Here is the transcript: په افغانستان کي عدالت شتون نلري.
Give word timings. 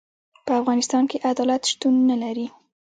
په 0.45 0.51
افغانستان 0.61 1.03
کي 1.11 1.17
عدالت 1.31 1.61
شتون 1.71 1.93
نلري. 2.09 2.47